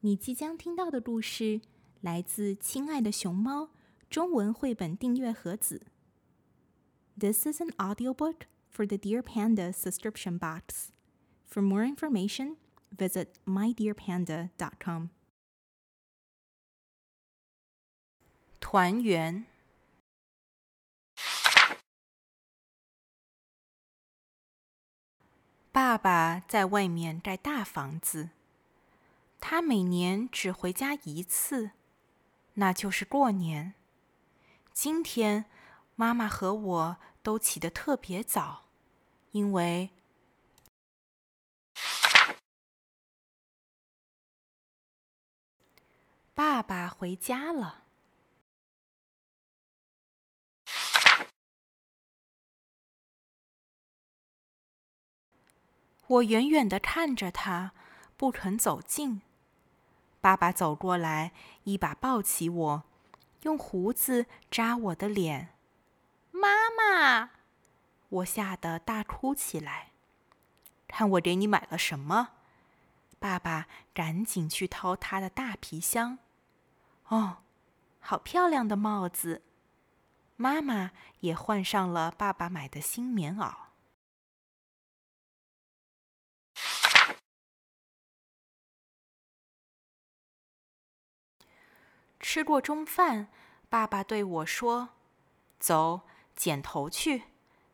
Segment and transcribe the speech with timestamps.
[0.00, 1.60] 你即将听到的故事
[2.00, 3.64] 来自《亲爱的熊猫》
[4.08, 5.86] 中文绘本订阅盒子。
[7.18, 10.92] This is an audiobook for the Dear Panda subscription box.
[11.48, 12.58] For more information,
[12.96, 15.08] visit mydearpanda.com.
[18.60, 19.46] 团圆。
[25.72, 28.30] 爸爸在外面盖大房子，
[29.40, 31.70] 他每年只回家一次，
[32.54, 33.74] 那就是过年。
[34.72, 35.46] 今天，
[35.96, 38.66] 妈妈和我都起得特别早，
[39.32, 39.90] 因为
[46.34, 47.84] 爸爸回家了。
[56.06, 57.72] 我远远的看着他，
[58.16, 59.20] 不肯走近。
[60.28, 61.32] 爸爸走过来，
[61.64, 62.82] 一把抱起我，
[63.44, 65.54] 用胡子扎我的脸。
[66.32, 67.30] 妈妈，
[68.10, 69.92] 我吓得大哭起来。
[70.86, 72.32] 看我给你买了什么？
[73.18, 76.18] 爸爸赶紧去掏他的大皮箱。
[77.06, 77.38] 哦，
[77.98, 79.40] 好漂亮的帽子！
[80.36, 80.90] 妈妈
[81.20, 83.67] 也换上了爸爸买的新棉袄。
[92.30, 93.28] 吃过中饭，
[93.70, 94.90] 爸爸对我说
[95.58, 96.02] ：“走，
[96.36, 97.22] 剪头去，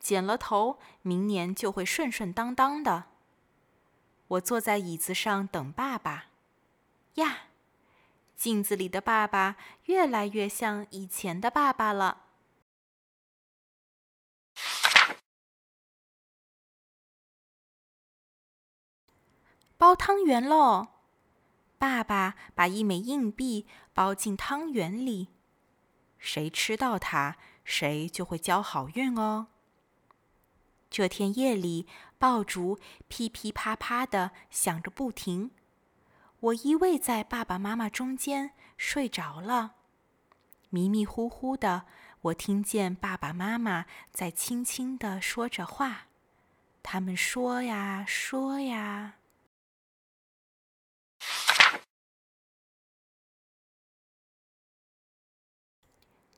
[0.00, 3.10] 剪了头，明年就会顺顺当当的。”
[4.28, 6.28] 我坐在椅子上等爸爸。
[7.16, 7.40] 呀，
[8.36, 12.22] 镜子里的爸爸越来越像以前的爸爸了。
[19.76, 20.97] 包汤圆喽！
[21.78, 25.28] 爸爸把一枚硬币包进汤圆里，
[26.18, 29.46] 谁吃到它，谁就会交好运哦。
[30.90, 31.86] 这天夜里，
[32.18, 35.52] 爆竹噼噼啪啪的响个不停，
[36.40, 39.74] 我依偎在爸爸妈妈中间睡着了。
[40.70, 41.84] 迷迷糊糊的，
[42.22, 46.08] 我听见爸爸妈妈在轻轻的说着话，
[46.82, 49.17] 他们说呀说呀。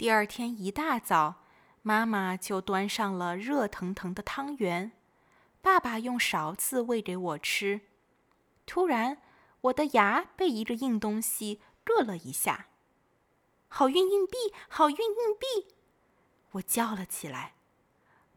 [0.01, 1.43] 第二天一大早，
[1.83, 4.93] 妈妈就端上了热腾腾的汤圆，
[5.61, 7.83] 爸爸用勺子喂给我吃。
[8.65, 9.19] 突然，
[9.61, 12.69] 我的牙被一个硬东西硌了一下。
[13.69, 15.75] 好运硬币，好运硬币！
[16.53, 17.53] 我叫了起来。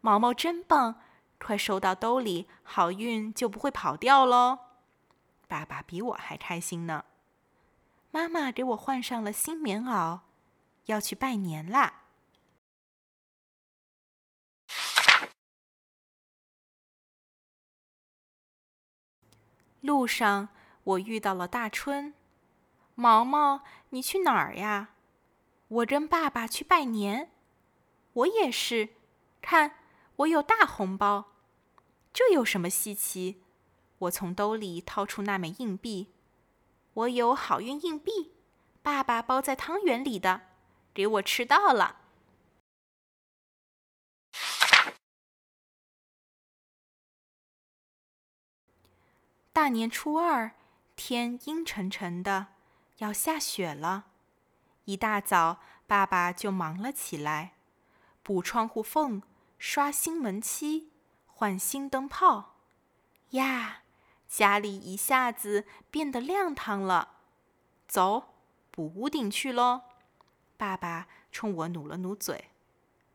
[0.01, 0.99] 毛毛真棒，
[1.39, 4.59] 快收到兜里，好运就不会跑掉喽。
[5.47, 7.05] 爸爸比我还开心呢。
[8.11, 10.19] 妈妈给我换上了新棉袄。
[10.85, 12.01] 要去拜年啦！
[19.79, 20.49] 路上
[20.83, 22.13] 我遇到了大春，
[22.95, 24.95] 毛毛，你去哪儿呀？
[25.67, 27.31] 我跟爸爸去拜年。
[28.13, 28.89] 我也是，
[29.41, 29.77] 看
[30.17, 31.31] 我有大红包，
[32.13, 33.41] 这有什么稀奇？
[33.99, 36.13] 我从兜里掏出那枚硬币，
[36.93, 38.33] 我有好运硬币，
[38.81, 40.52] 爸爸包在汤圆里的。
[40.93, 41.97] 给我吃到了！
[49.51, 50.51] 大年初二，
[50.95, 52.47] 天阴沉沉的，
[52.97, 54.05] 要下雪了。
[54.85, 57.53] 一大早，爸爸就忙了起来，
[58.21, 59.21] 补窗户缝，
[59.57, 60.91] 刷新门漆，
[61.27, 62.55] 换新灯泡。
[63.31, 63.83] 呀，
[64.27, 67.19] 家里一下子变得亮堂了。
[67.87, 68.33] 走，
[68.71, 69.92] 补屋顶去喽！
[70.63, 72.49] 爸爸冲我努了努嘴，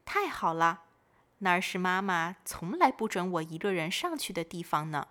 [0.05, 0.83] 太好了，
[1.39, 5.09] 那儿是妈妈从来不准我一个人上去的地方呢。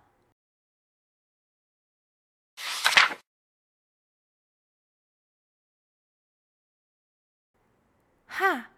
[8.26, 8.70] 哈，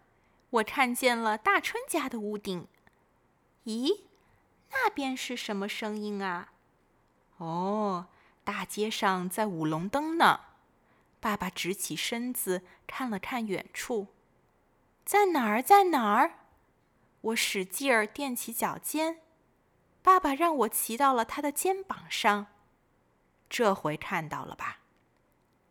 [0.49, 2.67] 我看见了大春家的屋顶。
[3.65, 4.05] 咦，
[4.71, 6.51] 那边是什么声音啊？
[7.37, 8.07] 哦，
[8.43, 10.45] 大街上在舞龙灯呢。
[11.21, 14.07] 爸爸直起身子，看了看远处，
[15.05, 15.61] 在哪儿？
[15.61, 16.39] 在哪儿？
[17.21, 19.21] 我使劲儿垫起脚尖，
[20.01, 22.47] 爸爸让我骑到了他的肩膀上。
[23.47, 24.79] 这回看到了吧？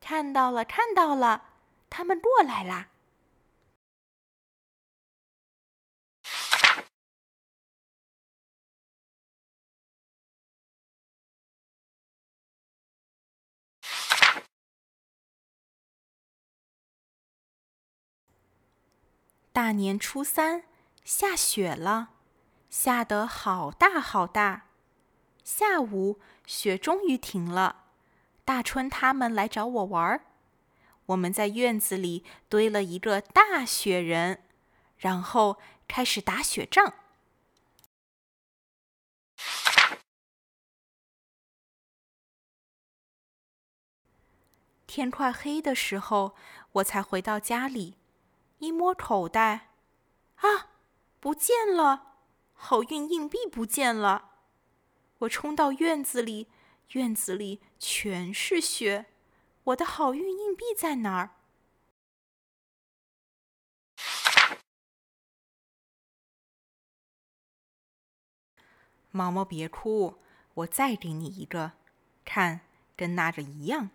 [0.00, 1.46] 看到了，看到了，
[1.90, 2.89] 他们过来啦！
[19.60, 20.64] 大年初三
[21.04, 22.14] 下雪了，
[22.70, 24.68] 下得好大好大。
[25.44, 27.84] 下午雪终于停了，
[28.46, 30.24] 大春他们来找我玩儿。
[31.04, 34.42] 我们在院子里堆了一个大雪人，
[34.96, 36.94] 然后开始打雪仗。
[44.86, 46.34] 天快黑的时候，
[46.72, 47.96] 我才回到家里，
[48.60, 49.70] 一摸口袋，
[50.36, 50.70] 啊，
[51.18, 52.16] 不见了！
[52.52, 54.32] 好运硬币不见了！
[55.20, 56.48] 我冲到院子里，
[56.90, 59.06] 院子里全是雪，
[59.64, 61.30] 我的好运硬币在哪儿？
[69.10, 70.18] 毛毛，别哭，
[70.52, 71.72] 我再给你一个，
[72.26, 72.60] 看，
[72.94, 73.88] 跟那个一样。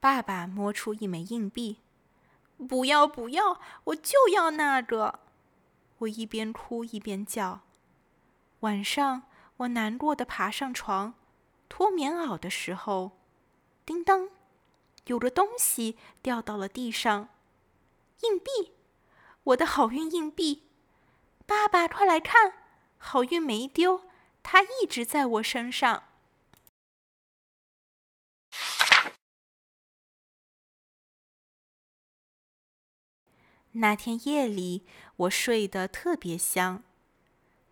[0.00, 1.78] 爸爸摸出一枚硬币，
[2.66, 5.20] 不要不要，我就要那个！
[5.98, 7.60] 我一边哭一边叫。
[8.60, 9.22] 晚上，
[9.58, 11.14] 我难过的爬上床，
[11.68, 13.12] 脱棉袄的时候，
[13.86, 14.30] 叮当，
[15.06, 17.28] 有个东西掉到了地上，
[18.22, 18.72] 硬币，
[19.44, 20.64] 我的好运硬币！
[21.46, 22.52] 爸爸，快来看，
[22.98, 24.02] 好运没丢，
[24.42, 26.07] 它一直在我身上。
[33.72, 34.84] 那天夜里，
[35.16, 36.82] 我睡得特别香。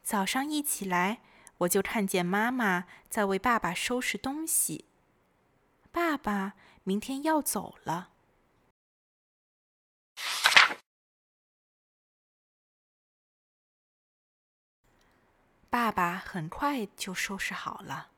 [0.02, 1.20] 早上一起来，
[1.58, 4.84] 我就看见妈妈在为爸爸收拾东西。
[5.90, 6.54] 爸爸
[6.84, 8.10] 明天要走了。
[15.68, 18.10] 爸爸很快就收拾好了，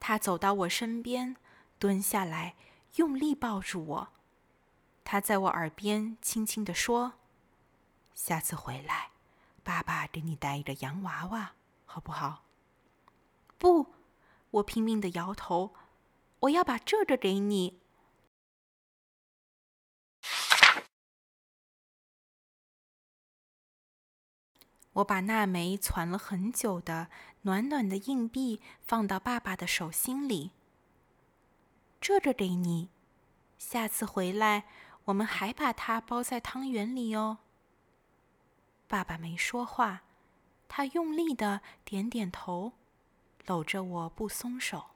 [0.00, 1.36] 他走到我身边，
[1.78, 2.56] 蹲下来，
[2.96, 4.12] 用力抱住我。
[5.04, 7.14] 他在我耳边轻轻地说
[8.14, 9.10] ：“下次回来，
[9.64, 11.52] 爸爸给你带一个洋娃娃，
[11.84, 12.44] 好不好
[13.58, 13.94] ？”“不！”
[14.52, 15.74] 我拼命的摇头
[16.40, 17.80] ，“我要把这个给你。”
[24.94, 27.08] 我把那枚攒了很久的
[27.42, 30.50] 暖暖的硬币放到爸爸的手心里。
[32.00, 32.88] 这个给你，
[33.56, 34.64] 下次回来。
[35.10, 37.38] 我们还把它包在汤圆里哦。
[38.86, 40.02] 爸爸没说话，
[40.68, 42.72] 他用力的点点头，
[43.46, 44.89] 搂着我不松手。